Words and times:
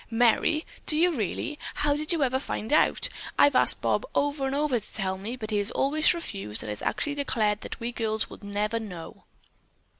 "Merry, 0.09 0.65
do 0.87 0.97
you 0.97 1.11
really? 1.11 1.59
How 1.75 1.91
ever 1.91 1.97
did 1.97 2.11
you 2.11 2.27
find 2.39 2.73
out? 2.73 3.07
I've 3.37 3.53
asked 3.55 3.81
Bob 3.83 4.03
over 4.15 4.47
and 4.47 4.55
over 4.55 4.79
to 4.79 4.93
tell 4.95 5.19
me, 5.19 5.35
but 5.35 5.51
he 5.51 5.57
has 5.59 5.69
always 5.69 6.15
refused 6.15 6.63
and 6.63 6.71
has 6.71 6.81
actually 6.81 7.13
declared 7.13 7.61
that 7.61 7.79
we 7.79 7.91
girls 7.91 8.25
never 8.41 8.79
would 8.79 8.83
know." 8.89 9.25